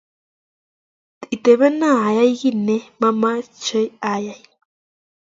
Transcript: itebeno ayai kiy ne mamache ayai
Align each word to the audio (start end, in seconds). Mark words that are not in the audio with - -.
itebeno 1.35 1.87
ayai 2.07 2.33
kiy 2.39 2.57
ne 2.65 2.75
mamache 2.99 3.81
ayai 4.13 4.41